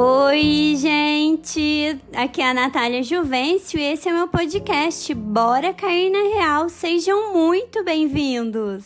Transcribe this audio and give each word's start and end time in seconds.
Oi, 0.00 0.76
gente! 0.76 1.98
Aqui 2.14 2.40
é 2.40 2.48
a 2.48 2.54
Natália 2.54 3.02
Juvencio 3.02 3.80
e 3.80 3.82
esse 3.82 4.08
é 4.08 4.12
meu 4.12 4.28
podcast 4.28 5.12
Bora 5.12 5.74
Cair 5.74 6.12
na 6.12 6.36
Real. 6.36 6.68
Sejam 6.68 7.32
muito 7.32 7.82
bem-vindos! 7.82 8.84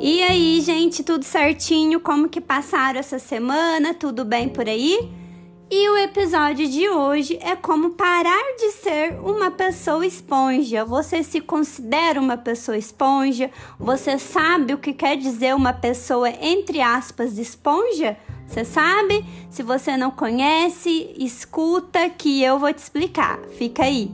E 0.00 0.22
aí, 0.22 0.60
gente, 0.60 1.02
tudo 1.02 1.24
certinho? 1.24 1.98
Como 1.98 2.28
que 2.28 2.40
passaram 2.40 3.00
essa 3.00 3.18
semana? 3.18 3.92
Tudo 3.92 4.24
bem 4.24 4.48
por 4.48 4.68
aí? 4.68 5.10
E 5.70 5.86
o 5.90 5.98
episódio 5.98 6.66
de 6.66 6.88
hoje 6.88 7.38
é 7.42 7.54
como 7.54 7.90
parar 7.90 8.56
de 8.56 8.70
ser 8.70 9.20
uma 9.20 9.50
pessoa 9.50 10.06
esponja. 10.06 10.82
Você 10.82 11.22
se 11.22 11.42
considera 11.42 12.18
uma 12.18 12.38
pessoa 12.38 12.78
esponja? 12.78 13.50
Você 13.78 14.18
sabe 14.18 14.72
o 14.72 14.78
que 14.78 14.94
quer 14.94 15.18
dizer 15.18 15.54
uma 15.54 15.74
pessoa 15.74 16.30
entre 16.30 16.80
aspas 16.80 17.36
esponja? 17.36 18.16
Você 18.46 18.64
sabe? 18.64 19.22
Se 19.50 19.62
você 19.62 19.94
não 19.94 20.10
conhece, 20.10 21.14
escuta 21.18 22.08
que 22.08 22.42
eu 22.42 22.58
vou 22.58 22.72
te 22.72 22.78
explicar. 22.78 23.38
Fica 23.58 23.82
aí. 23.82 24.10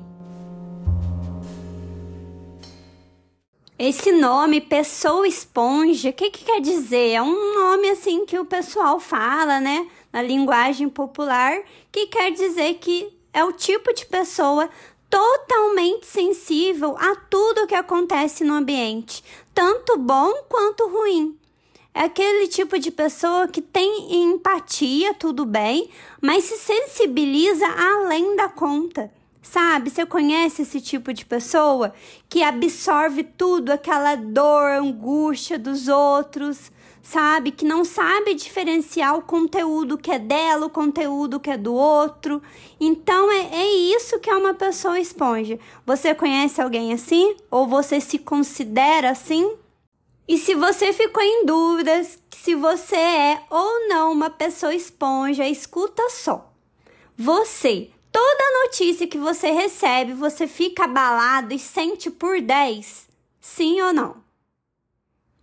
Esse 3.76 4.12
nome, 4.12 4.60
pessoa 4.60 5.26
esponja, 5.26 6.10
o 6.10 6.12
que, 6.12 6.30
que 6.30 6.44
quer 6.44 6.60
dizer? 6.60 7.14
É 7.14 7.20
um 7.20 7.54
nome 7.54 7.90
assim 7.90 8.24
que 8.24 8.38
o 8.38 8.44
pessoal 8.44 9.00
fala, 9.00 9.58
né? 9.58 9.90
Na 10.12 10.22
linguagem 10.22 10.88
popular, 10.88 11.60
que 11.90 12.06
quer 12.06 12.30
dizer 12.30 12.74
que 12.74 13.12
é 13.32 13.44
o 13.44 13.50
tipo 13.50 13.92
de 13.92 14.06
pessoa 14.06 14.70
totalmente 15.10 16.06
sensível 16.06 16.96
a 16.96 17.16
tudo 17.28 17.66
que 17.66 17.74
acontece 17.74 18.44
no 18.44 18.54
ambiente, 18.54 19.24
tanto 19.52 19.98
bom 19.98 20.32
quanto 20.48 20.88
ruim. 20.88 21.36
É 21.92 22.02
aquele 22.02 22.46
tipo 22.46 22.78
de 22.78 22.92
pessoa 22.92 23.48
que 23.48 23.60
tem 23.60 24.22
empatia, 24.22 25.14
tudo 25.14 25.44
bem, 25.44 25.90
mas 26.20 26.44
se 26.44 26.56
sensibiliza 26.58 27.66
além 27.66 28.36
da 28.36 28.48
conta. 28.48 29.10
Sabe? 29.44 29.90
Você 29.90 30.06
conhece 30.06 30.62
esse 30.62 30.80
tipo 30.80 31.12
de 31.12 31.24
pessoa 31.24 31.92
que 32.28 32.42
absorve 32.42 33.22
tudo, 33.22 33.70
aquela 33.70 34.16
dor, 34.16 34.70
angústia 34.70 35.58
dos 35.58 35.86
outros, 35.86 36.72
sabe? 37.02 37.52
Que 37.52 37.64
não 37.64 37.84
sabe 37.84 38.34
diferenciar 38.34 39.14
o 39.16 39.22
conteúdo 39.22 39.98
que 39.98 40.10
é 40.10 40.18
dela, 40.18 40.66
o 40.66 40.70
conteúdo 40.70 41.38
que 41.38 41.50
é 41.50 41.58
do 41.58 41.74
outro. 41.74 42.42
Então 42.80 43.30
é, 43.30 43.50
é 43.52 43.72
isso 43.94 44.18
que 44.18 44.30
é 44.30 44.34
uma 44.34 44.54
pessoa 44.54 44.98
esponja. 44.98 45.58
Você 45.84 46.14
conhece 46.14 46.60
alguém 46.60 46.94
assim? 46.94 47.36
Ou 47.50 47.68
você 47.68 48.00
se 48.00 48.18
considera 48.18 49.10
assim? 49.10 49.56
E 50.26 50.38
se 50.38 50.54
você 50.54 50.90
ficou 50.90 51.22
em 51.22 51.44
dúvidas 51.44 52.18
se 52.44 52.54
você 52.54 52.96
é 52.96 53.42
ou 53.48 53.88
não 53.88 54.12
uma 54.12 54.28
pessoa 54.28 54.74
esponja, 54.74 55.48
escuta 55.48 56.10
só. 56.10 56.52
Você 57.16 57.90
notícia 58.62 59.06
que 59.06 59.18
você 59.18 59.50
recebe, 59.50 60.12
você 60.12 60.46
fica 60.46 60.84
abalado 60.84 61.52
e 61.52 61.58
sente 61.58 62.10
por 62.10 62.40
10? 62.40 63.08
Sim 63.40 63.80
ou 63.82 63.92
não? 63.92 64.22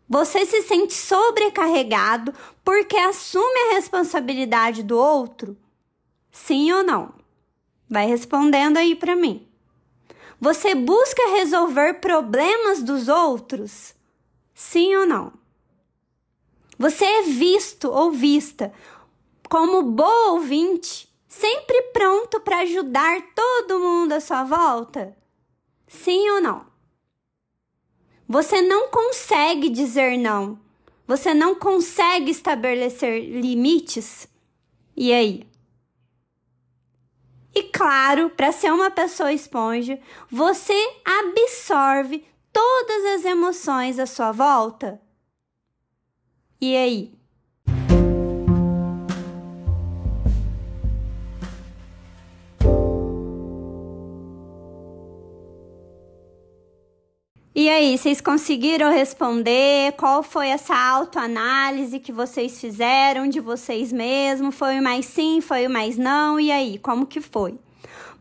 Você 0.09 0.45
se 0.45 0.61
sente 0.63 0.93
sobrecarregado 0.93 2.33
porque 2.63 2.97
assume 2.97 3.59
a 3.69 3.73
responsabilidade 3.75 4.83
do 4.83 4.97
outro? 4.97 5.57
Sim 6.31 6.71
ou 6.71 6.83
não? 6.83 7.13
Vai 7.89 8.07
respondendo 8.07 8.77
aí 8.77 8.95
para 8.95 9.15
mim. 9.15 9.47
Você 10.39 10.73
busca 10.73 11.31
resolver 11.33 11.95
problemas 11.95 12.81
dos 12.81 13.07
outros? 13.07 13.93
Sim 14.53 14.95
ou 14.95 15.05
não? 15.05 15.33
Você 16.79 17.05
é 17.05 17.21
visto 17.23 17.91
ou 17.91 18.11
vista 18.11 18.73
como 19.47 19.83
boa 19.83 20.31
ouvinte 20.31 21.10
sempre 21.31 21.81
pronto 21.93 22.41
para 22.41 22.59
ajudar 22.59 23.21
todo 23.33 23.79
mundo 23.79 24.11
à 24.11 24.19
sua 24.19 24.43
volta? 24.43 25.15
Sim 25.87 26.29
ou 26.29 26.41
não? 26.41 26.65
Você 28.27 28.61
não 28.61 28.89
consegue 28.89 29.69
dizer 29.69 30.17
não. 30.17 30.59
Você 31.07 31.33
não 31.33 31.55
consegue 31.55 32.31
estabelecer 32.31 33.23
limites? 33.23 34.27
E 34.95 35.13
aí? 35.13 35.49
E 37.55 37.63
claro, 37.63 38.29
para 38.31 38.51
ser 38.51 38.71
uma 38.73 38.91
pessoa 38.91 39.31
esponja, 39.31 39.99
você 40.29 40.75
absorve 41.05 42.25
todas 42.51 43.05
as 43.15 43.25
emoções 43.25 43.99
à 43.99 44.05
sua 44.05 44.33
volta? 44.33 45.01
E 46.59 46.75
aí? 46.75 47.20
Aí, 57.81 57.97
vocês 57.97 58.21
conseguiram 58.21 58.91
responder? 58.91 59.93
Qual 59.93 60.21
foi 60.21 60.49
essa 60.49 60.75
autoanálise 60.75 61.99
que 61.99 62.11
vocês 62.11 62.61
fizeram 62.61 63.27
de 63.27 63.39
vocês 63.39 63.91
mesmos? 63.91 64.53
Foi 64.53 64.79
o 64.79 64.83
mais 64.83 65.05
sim, 65.05 65.41
foi 65.41 65.65
o 65.65 65.69
mais 65.69 65.97
não? 65.97 66.39
E 66.39 66.51
aí, 66.51 66.77
como 66.77 67.07
que 67.07 67.19
foi? 67.19 67.55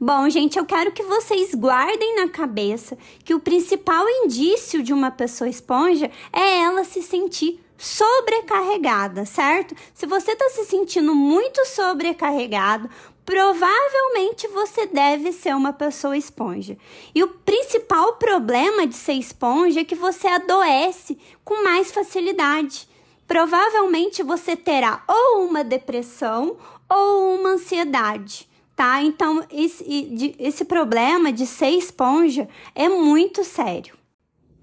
Bom, 0.01 0.31
gente, 0.31 0.59
eu 0.59 0.65
quero 0.65 0.93
que 0.93 1.03
vocês 1.03 1.55
guardem 1.55 2.17
na 2.17 2.29
cabeça 2.29 2.97
que 3.23 3.35
o 3.35 3.41
principal 3.41 4.03
indício 4.09 4.83
de 4.83 4.95
uma 4.95 5.11
pessoa 5.11 5.49
esponja 5.49 6.11
é 6.33 6.63
ela 6.63 6.83
se 6.83 7.03
sentir 7.03 7.61
sobrecarregada, 7.81 9.25
certo? 9.25 9.75
Se 9.95 10.07
você 10.07 10.33
está 10.33 10.51
se 10.51 10.67
sentindo 10.67 11.15
muito 11.15 11.65
sobrecarregado, 11.65 12.91
provavelmente 13.25 14.47
você 14.49 14.87
deve 14.87 15.33
ser 15.33 15.57
uma 15.57 15.73
pessoa 15.73 16.15
esponja. 16.15 16.77
E 17.15 17.23
o 17.23 17.29
principal 17.29 18.17
problema 18.17 18.87
de 18.87 18.95
ser 18.95 19.15
esponja 19.15 19.81
é 19.81 19.85
que 19.85 19.95
você 19.95 20.29
adoece 20.29 21.17
com 21.43 21.65
mais 21.65 21.91
facilidade. 21.91 22.87
Provavelmente 23.27 24.23
você 24.23 24.55
terá 24.55 25.03
ou 25.09 25.47
uma 25.47 25.65
depressão 25.65 26.59
ou 26.87 27.37
uma 27.37 27.51
ansiedade, 27.51 28.47
tá? 28.77 29.01
Então, 29.03 29.43
esse, 29.51 30.37
esse 30.39 30.67
problema 30.67 31.33
de 31.33 31.47
ser 31.47 31.71
esponja 31.71 32.47
é 32.75 32.91
muito 32.91 33.43
sério. 33.43 34.00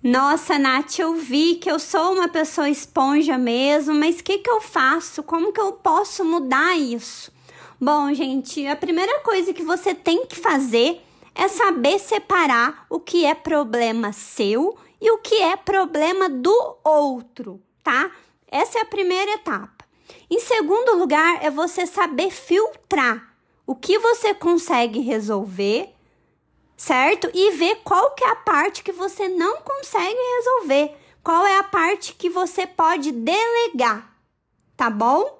Nossa, 0.03 0.59
Nath, 0.59 1.00
eu 1.00 1.16
vi 1.16 1.56
que 1.56 1.69
eu 1.69 1.80
sou 1.80 2.13
uma 2.13 2.28
pessoa 2.28 2.69
esponja 2.69 3.35
mesmo, 3.35 3.96
mas 3.96 4.19
o 4.19 4.24
que, 4.24 4.38
que 4.38 4.50
eu 4.50 4.62
faço? 4.62 5.24
Como 5.24 5.52
que 5.52 5.59
eu 5.59 5.74
posso 5.74 6.24
mudar 6.24 6.78
isso? 6.78 7.31
Bom, 7.81 8.13
gente, 8.13 8.66
a 8.68 8.75
primeira 8.75 9.22
coisa 9.22 9.53
que 9.53 9.63
você 9.63 9.96
tem 9.96 10.28
que 10.28 10.36
fazer 10.36 11.02
é 11.34 11.47
saber 11.47 11.97
separar 11.97 12.86
o 12.91 13.00
que 13.00 13.25
é 13.25 13.34
problema 13.34 14.13
seu 14.13 14.78
e 15.02 15.09
o 15.09 15.18
que 15.18 15.36
é 15.41 15.56
problema 15.56 16.30
do 16.30 16.78
outro, 16.84 17.59
tá? 17.84 18.12
Essa 18.47 18.80
é 18.80 18.81
a 18.84 18.86
primeira 18.86 19.31
etapa. 19.34 19.84
Em 20.30 20.40
segundo 20.40 20.96
lugar, 20.96 21.44
é 21.44 21.50
você 21.50 21.88
saber 21.88 22.30
filtrar 22.30 23.36
o 23.66 23.75
que 23.75 23.97
você 23.97 24.34
consegue 24.34 25.00
resolver, 25.00 25.90
certo? 26.77 27.29
E 27.33 27.51
ver 27.57 27.81
qual 27.83 28.11
que 28.11 28.23
é 28.23 28.29
a 28.29 28.35
parte 28.35 28.83
que 28.83 28.91
você 28.91 29.27
não 29.27 29.57
consegue 29.61 30.19
resolver, 30.38 30.95
qual 31.23 31.45
é 31.45 31.57
a 31.57 31.63
parte 31.63 32.13
que 32.13 32.29
você 32.29 32.67
pode 32.67 33.11
delegar, 33.11 34.15
tá 34.77 34.89
bom? 34.89 35.38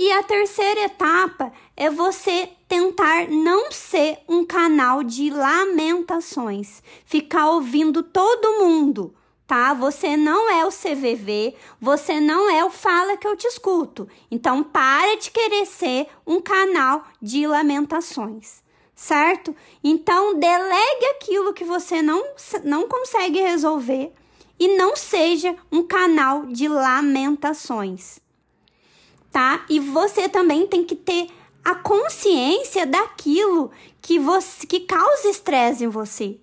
E 0.00 0.12
a 0.12 0.22
terceira 0.22 0.82
etapa 0.82 1.52
é 1.76 1.90
você 1.90 2.48
tentar 2.68 3.28
não 3.28 3.72
ser 3.72 4.18
um 4.28 4.44
canal 4.44 5.02
de 5.02 5.28
lamentações, 5.28 6.80
ficar 7.04 7.50
ouvindo 7.50 8.02
todo 8.04 8.60
mundo, 8.60 9.12
tá? 9.44 9.74
Você 9.74 10.16
não 10.16 10.48
é 10.48 10.64
o 10.64 10.70
CVV, 10.70 11.56
você 11.80 12.20
não 12.20 12.48
é 12.48 12.64
o 12.64 12.70
Fala 12.70 13.16
que 13.16 13.26
eu 13.26 13.36
te 13.36 13.48
escuto. 13.48 14.08
Então 14.30 14.62
para 14.62 15.16
de 15.16 15.32
querer 15.32 15.66
ser 15.66 16.06
um 16.24 16.40
canal 16.40 17.04
de 17.20 17.44
lamentações, 17.44 18.62
certo? 18.98 19.54
Então 19.82 20.38
delegue 20.38 21.06
aquilo 21.16 21.54
que 21.54 21.64
você 21.64 22.02
não, 22.02 22.24
não 22.64 22.88
consegue 22.88 23.40
resolver 23.40 24.12
e 24.58 24.76
não 24.76 24.96
seja 24.96 25.54
um 25.70 25.82
canal 25.82 26.46
de 26.46 26.66
lamentações 26.66 28.20
tá? 29.30 29.64
E 29.68 29.78
você 29.78 30.28
também 30.28 30.66
tem 30.66 30.84
que 30.84 30.96
ter 30.96 31.28
a 31.64 31.74
consciência 31.74 32.86
daquilo 32.86 33.70
que 34.00 34.18
você 34.18 34.66
que 34.66 34.80
causa 34.80 35.28
estresse 35.28 35.84
em 35.84 35.88
você. 35.88 36.40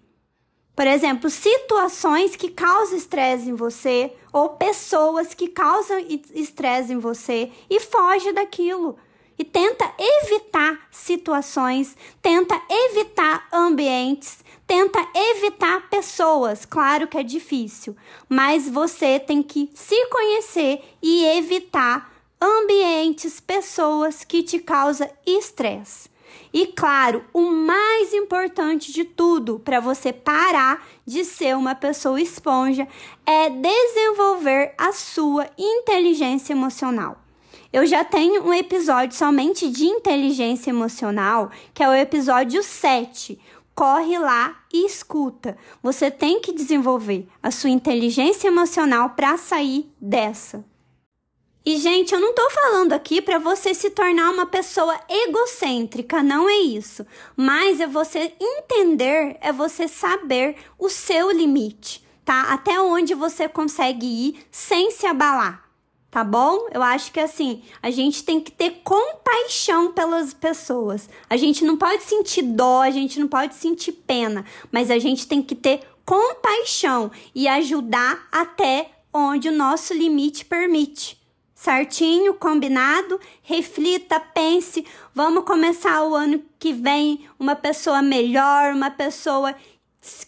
Por 0.76 0.86
exemplo, 0.86 1.30
situações 1.30 2.36
que 2.36 2.50
causam 2.50 2.98
estresse 2.98 3.50
em 3.50 3.54
você 3.54 4.14
ou 4.32 4.50
pessoas 4.50 5.34
que 5.34 5.48
causam 5.48 5.98
estresse 6.34 6.92
em 6.92 6.98
você 6.98 7.50
e 7.70 7.80
foge 7.80 8.34
daquilo. 8.34 8.98
E 9.38 9.44
tenta 9.44 9.92
evitar 10.00 10.88
situações, 10.92 11.96
tenta 12.22 12.60
evitar 12.70 13.48
ambientes, 13.52 14.44
tenta 14.66 15.00
evitar 15.14 15.90
pessoas. 15.90 16.66
Claro 16.66 17.08
que 17.08 17.18
é 17.18 17.24
difícil, 17.24 17.96
mas 18.30 18.70
você 18.70 19.20
tem 19.20 19.44
que 19.44 19.70
se 19.74 20.06
conhecer 20.08 20.84
e 21.02 21.26
evitar 21.38 22.14
ambientes, 22.42 23.40
pessoas 23.40 24.24
que 24.24 24.44
te 24.44 24.60
causam 24.60 25.10
estresse. 25.26 26.10
E 26.54 26.68
claro, 26.68 27.24
o 27.34 27.52
mais 27.52 28.14
importante 28.14 28.92
de 28.92 29.04
tudo 29.04 29.60
para 29.60 29.80
você 29.80 30.14
parar 30.14 30.86
de 31.06 31.24
ser 31.26 31.56
uma 31.56 31.76
pessoa 31.76 32.20
esponja 32.22 32.88
é 33.26 33.50
desenvolver 33.50 34.74
a 34.78 34.92
sua 34.92 35.50
inteligência 35.58 36.54
emocional. 36.54 37.25
Eu 37.76 37.86
já 37.86 38.06
tenho 38.06 38.42
um 38.42 38.54
episódio 38.54 39.18
somente 39.18 39.70
de 39.70 39.84
inteligência 39.84 40.70
emocional, 40.70 41.52
que 41.74 41.84
é 41.84 41.90
o 41.90 41.94
episódio 41.94 42.64
7. 42.64 43.38
Corre 43.76 44.18
lá 44.18 44.64
e 44.72 44.86
escuta. 44.86 45.58
Você 45.84 46.10
tem 46.10 46.40
que 46.40 46.54
desenvolver 46.54 47.28
a 47.44 47.52
sua 47.52 47.70
inteligência 47.70 48.48
emocional 48.48 49.10
para 49.10 49.38
sair 49.38 49.92
dessa. 50.00 50.64
E, 51.66 51.76
gente, 51.76 52.14
eu 52.14 52.22
não 52.22 52.34
tô 52.34 52.50
falando 52.50 52.94
aqui 52.94 53.22
para 53.22 53.40
você 53.40 53.74
se 53.74 53.90
tornar 53.90 54.30
uma 54.30 54.46
pessoa 54.46 54.98
egocêntrica, 55.10 56.24
não 56.24 56.50
é 56.50 56.56
isso. 56.60 57.06
Mas 57.36 57.82
é 57.82 57.88
você 57.88 58.32
entender, 58.40 59.36
é 59.42 59.52
você 59.52 59.86
saber 59.90 60.56
o 60.80 60.88
seu 60.88 61.30
limite, 61.30 62.08
tá? 62.24 62.54
Até 62.54 62.80
onde 62.80 63.14
você 63.14 63.50
consegue 63.50 64.06
ir 64.06 64.48
sem 64.50 64.92
se 64.92 65.06
abalar 65.06 65.65
tá 66.16 66.24
bom? 66.24 66.68
Eu 66.74 66.82
acho 66.82 67.12
que 67.12 67.20
assim, 67.20 67.62
a 67.84 67.92
gente 67.92 68.24
tem 68.24 68.40
que 68.40 68.50
ter 68.50 68.80
compaixão 68.86 69.92
pelas 69.92 70.34
pessoas. 70.34 71.10
A 71.30 71.36
gente 71.36 71.66
não 71.66 71.76
pode 71.76 72.04
sentir 72.04 72.42
dó, 72.42 72.84
a 72.84 72.90
gente 72.90 73.20
não 73.20 73.28
pode 73.28 73.54
sentir 73.54 73.92
pena, 73.92 74.46
mas 74.72 74.90
a 74.90 74.98
gente 74.98 75.28
tem 75.28 75.44
que 75.44 75.54
ter 75.54 75.82
compaixão 76.06 77.12
e 77.36 77.50
ajudar 77.50 78.30
até 78.32 78.92
onde 79.14 79.50
o 79.50 79.52
nosso 79.52 79.94
limite 79.94 80.46
permite. 80.46 81.22
Certinho, 81.54 82.34
combinado? 82.36 83.20
Reflita, 83.42 84.18
pense. 84.18 84.86
Vamos 85.14 85.44
começar 85.44 86.02
o 86.06 86.16
ano 86.16 86.42
que 86.58 86.72
vem 86.72 87.28
uma 87.38 87.58
pessoa 87.58 88.02
melhor, 88.02 88.74
uma 88.74 88.90
pessoa 88.90 89.54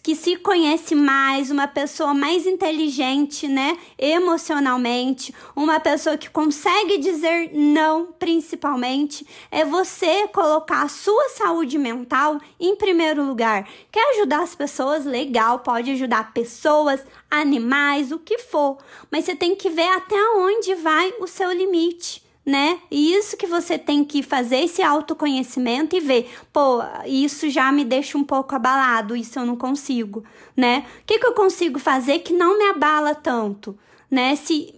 que 0.02 0.14
se 0.14 0.36
conhece 0.36 0.94
mais, 0.94 1.50
uma 1.50 1.68
pessoa 1.68 2.14
mais 2.14 2.46
inteligente, 2.46 3.46
né, 3.46 3.78
emocionalmente, 3.98 5.34
uma 5.54 5.78
pessoa 5.78 6.16
que 6.16 6.30
consegue 6.30 6.98
dizer 6.98 7.50
não, 7.52 8.06
principalmente, 8.18 9.26
é 9.50 9.64
você 9.64 10.26
colocar 10.28 10.82
a 10.82 10.88
sua 10.88 11.28
saúde 11.30 11.78
mental 11.78 12.40
em 12.58 12.74
primeiro 12.76 13.22
lugar. 13.22 13.68
Quer 13.92 14.16
ajudar 14.16 14.42
as 14.42 14.54
pessoas? 14.54 15.04
Legal, 15.04 15.60
pode 15.60 15.90
ajudar 15.92 16.32
pessoas, 16.32 17.04
animais, 17.30 18.10
o 18.10 18.18
que 18.18 18.38
for, 18.38 18.78
mas 19.10 19.24
você 19.24 19.36
tem 19.36 19.54
que 19.54 19.68
ver 19.68 19.88
até 19.88 20.16
onde 20.36 20.74
vai 20.74 21.12
o 21.20 21.26
seu 21.26 21.52
limite 21.52 22.27
né? 22.48 22.78
E 22.90 23.12
isso 23.14 23.36
que 23.36 23.46
você 23.46 23.76
tem 23.76 24.02
que 24.02 24.22
fazer 24.22 24.60
esse 24.60 24.82
autoconhecimento 24.82 25.94
e 25.94 26.00
ver, 26.00 26.30
pô, 26.50 26.80
isso 27.04 27.50
já 27.50 27.70
me 27.70 27.84
deixa 27.84 28.16
um 28.16 28.24
pouco 28.24 28.54
abalado, 28.54 29.14
isso 29.14 29.38
eu 29.38 29.44
não 29.44 29.54
consigo, 29.54 30.24
né? 30.56 30.86
O 31.02 31.04
que, 31.04 31.18
que 31.18 31.26
eu 31.26 31.34
consigo 31.34 31.78
fazer 31.78 32.20
que 32.20 32.32
não 32.32 32.56
me 32.56 32.64
abala 32.70 33.14
tanto, 33.14 33.78
né? 34.10 34.34
Se, 34.34 34.74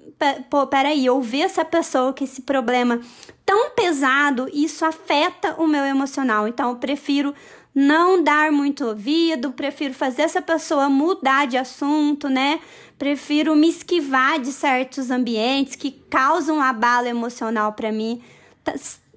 pô, 0.50 0.66
peraí, 0.66 1.06
eu 1.06 1.20
vi 1.20 1.42
essa 1.42 1.64
pessoa 1.64 2.12
que 2.12 2.24
esse 2.24 2.42
problema 2.42 3.00
tão 3.46 3.70
pesado, 3.70 4.50
isso 4.52 4.84
afeta 4.84 5.54
o 5.56 5.68
meu 5.68 5.84
emocional, 5.84 6.48
então 6.48 6.70
eu 6.70 6.76
prefiro 6.76 7.32
não 7.72 8.20
dar 8.20 8.50
muito 8.50 8.84
ouvido, 8.84 9.52
prefiro 9.52 9.94
fazer 9.94 10.22
essa 10.22 10.42
pessoa 10.42 10.88
mudar 10.88 11.46
de 11.46 11.56
assunto, 11.56 12.28
né? 12.28 12.58
Prefiro 13.00 13.56
me 13.56 13.66
esquivar 13.66 14.38
de 14.38 14.52
certos 14.52 15.10
ambientes 15.10 15.74
que 15.74 15.90
causam 15.90 16.60
abalo 16.60 17.06
emocional 17.06 17.72
para 17.72 17.90
mim. 17.90 18.20
Tá, 18.62 18.74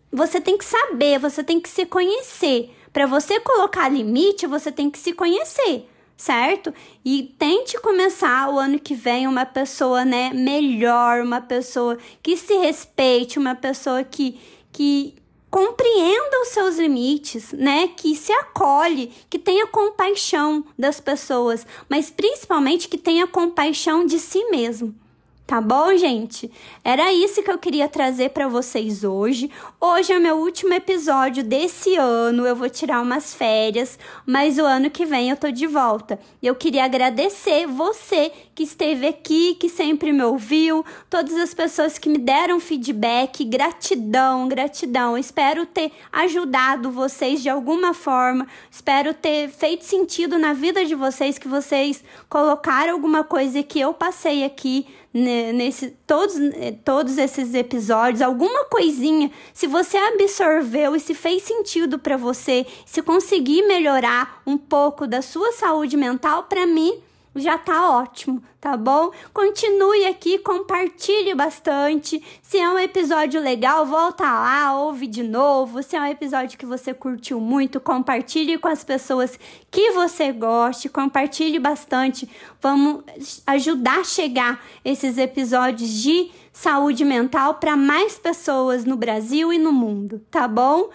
você 0.10 0.40
tem 0.40 0.58
que 0.58 0.64
saber, 0.64 1.20
você 1.20 1.44
tem 1.44 1.60
que 1.60 1.68
se 1.68 1.86
conhecer. 1.86 2.74
Para 2.94 3.06
você 3.06 3.42
colocar 3.42 3.90
limite, 3.90 4.48
você 4.48 4.72
tem 4.72 4.90
que 4.90 4.98
se 4.98 5.12
conhecer, 5.12 5.86
certo? 6.16 6.74
E 7.04 7.36
tente 7.38 7.78
começar 7.82 8.50
o 8.50 8.58
ano 8.58 8.80
que 8.80 8.96
vem 8.96 9.28
uma 9.28 9.46
pessoa, 9.46 10.06
né, 10.06 10.32
melhor, 10.34 11.22
uma 11.22 11.42
pessoa 11.42 11.98
que 12.22 12.38
se 12.38 12.56
respeite, 12.60 13.38
uma 13.38 13.54
pessoa 13.54 14.02
que 14.02 14.40
que 14.72 15.14
compreenda 15.54 16.42
os 16.42 16.48
seus 16.48 16.78
limites, 16.80 17.54
né? 17.54 17.88
Que 17.90 18.16
se 18.16 18.34
acolhe, 18.34 19.12
que 19.30 19.38
tenha 19.38 19.68
compaixão 19.68 20.66
das 20.76 21.00
pessoas, 21.00 21.64
mas 21.88 22.10
principalmente 22.10 22.90
que 22.90 22.98
tenha 22.98 23.28
compaixão 23.28 24.04
de 24.04 24.18
si 24.18 24.44
mesmo. 24.46 24.96
Tá 25.46 25.60
bom, 25.60 25.96
gente? 25.98 26.50
Era 26.86 27.12
isso 27.12 27.44
que 27.44 27.52
eu 27.52 27.58
queria 27.58 27.90
trazer 27.90 28.30
para 28.30 28.48
vocês 28.48 29.04
hoje. 29.04 29.52
Hoje 29.80 30.14
é 30.14 30.18
meu 30.18 30.38
último 30.38 30.74
episódio 30.74 31.44
desse 31.44 31.98
ano. 31.98 32.48
Eu 32.48 32.56
vou 32.56 32.70
tirar 32.70 33.02
umas 33.02 33.36
férias, 33.36 34.00
mas 34.26 34.58
o 34.58 34.64
ano 34.64 34.90
que 34.90 35.06
vem 35.06 35.30
eu 35.30 35.36
tô 35.36 35.52
de 35.52 35.68
volta. 35.68 36.18
Eu 36.42 36.56
queria 36.56 36.86
agradecer 36.86 37.68
você 37.68 38.32
que 38.56 38.64
esteve 38.64 39.06
aqui, 39.06 39.56
que 39.56 39.68
sempre 39.68 40.14
me 40.14 40.24
ouviu, 40.24 40.86
todas 41.10 41.36
as 41.36 41.54
pessoas 41.54 41.98
que 41.98 42.08
me 42.08 42.18
deram 42.18 42.58
feedback. 42.62 43.44
Gratidão, 43.44 44.48
gratidão. 44.48 45.18
Espero 45.18 45.66
ter 45.66 45.92
ajudado 46.10 46.90
vocês 46.90 47.44
de 47.44 47.50
alguma 47.50 47.94
forma. 47.94 48.48
Espero 48.72 49.14
ter 49.14 49.50
feito 49.50 49.84
sentido 49.84 50.40
na 50.40 50.54
vida 50.54 50.86
de 50.86 50.96
vocês, 50.96 51.38
que 51.38 51.50
vocês 51.50 52.02
colocaram 52.30 52.94
alguma 52.94 53.26
coisa 53.26 53.62
que 53.62 53.80
eu 53.80 53.94
passei 53.94 54.46
aqui 54.46 54.88
nesse 55.14 55.92
todos, 56.08 56.36
eh, 56.36 56.74
todos 56.84 57.18
esses 57.18 57.54
episódios, 57.54 58.22
alguma 58.22 58.66
coisinha, 58.66 59.30
se 59.54 59.68
você 59.68 59.98
absorveu 59.98 60.96
e 60.96 61.00
se 61.00 61.14
fez 61.14 61.44
sentido 61.44 62.00
para 62.00 62.18
você, 62.18 62.66
se 62.86 63.02
conseguir 63.02 63.62
melhorar 63.68 64.42
um 64.46 64.58
pouco 64.58 65.06
da 65.06 65.22
sua 65.22 65.52
saúde 65.52 65.96
mental, 65.96 66.44
para 66.44 66.66
mim 66.66 67.00
já 67.36 67.58
tá 67.58 67.90
ótimo, 67.90 68.44
tá 68.62 68.78
bom? 68.78 69.12
Continue 69.34 70.06
aqui, 70.06 70.38
compartilhe 70.38 71.34
bastante. 71.34 72.24
Se 72.42 72.58
é 72.58 72.70
um 72.70 72.78
episódio 72.78 73.42
legal, 73.42 73.86
volta 73.86 74.24
lá, 74.24 74.76
ouve 74.76 75.08
de 75.08 75.24
novo. 75.24 75.82
Se 75.82 75.96
é 75.96 76.02
um 76.02 76.06
episódio 76.06 76.58
que 76.58 76.66
você 76.66 76.94
curtiu 76.94 77.40
muito, 77.40 77.80
compartilhe 77.80 78.58
com 78.58 78.68
as 78.68 78.84
pessoas 78.84 79.40
que 79.72 79.92
você 79.92 80.32
goste, 80.32 80.90
compartilhe 80.90 81.58
bastante. 81.58 82.30
Vamos 82.62 83.04
ajudar 83.48 84.00
a 84.02 84.04
chegar 84.04 84.64
esses 84.86 85.18
episódios 85.18 85.90
de 85.90 86.30
saúde 86.52 87.04
mental 87.04 87.56
para 87.56 87.76
mais 87.76 88.20
pessoas 88.20 88.86
no 88.86 88.96
Brasil 88.96 89.52
e 89.52 89.58
no 89.58 89.74
mundo, 89.74 90.22
tá 90.30 90.48
bom? 90.48 90.90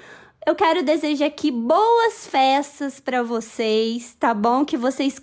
Eu 0.46 0.54
quero 0.54 0.82
desejar 0.82 1.26
aqui 1.26 1.50
boas 1.50 2.26
festas 2.26 3.00
para 3.00 3.22
vocês, 3.22 4.16
tá 4.18 4.32
bom? 4.32 4.64
Que 4.64 4.78
vocês 4.78 5.20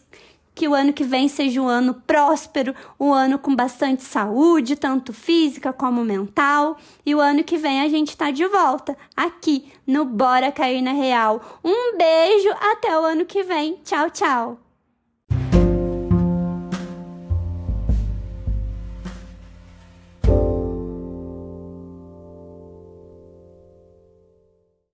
que 0.55 0.67
o 0.67 0.73
ano 0.73 0.93
que 0.93 1.03
vem 1.03 1.27
seja 1.27 1.61
um 1.61 1.67
ano 1.67 1.93
próspero, 2.07 2.73
um 2.97 3.13
ano 3.13 3.37
com 3.37 3.53
bastante 3.53 4.01
saúde, 4.01 4.77
tanto 4.77 5.11
física 5.11 5.73
como 5.73 6.03
mental. 6.05 6.77
E 7.05 7.13
o 7.13 7.19
ano 7.19 7.43
que 7.43 7.57
vem 7.57 7.81
a 7.81 7.89
gente 7.89 8.09
está 8.09 8.31
de 8.31 8.47
volta 8.47 8.97
aqui 9.15 9.71
no 9.85 10.05
Bora 10.05 10.51
Cair 10.51 10.81
na 10.81 10.93
Real. 10.93 11.59
Um 11.63 11.97
beijo, 11.97 12.49
até 12.71 12.97
o 12.97 13.03
ano 13.03 13.25
que 13.25 13.43
vem. 13.43 13.77
Tchau, 13.83 14.09
tchau. 14.09 14.64